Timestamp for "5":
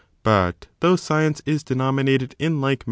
2.79-2.79